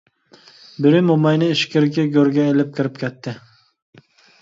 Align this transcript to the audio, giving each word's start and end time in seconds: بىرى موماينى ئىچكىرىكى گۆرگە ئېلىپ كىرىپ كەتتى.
بىرى 0.85 1.01
موماينى 1.09 1.51
ئىچكىرىكى 1.57 2.07
گۆرگە 2.19 2.49
ئېلىپ 2.55 2.75
كىرىپ 2.81 3.01
كەتتى. 3.07 3.39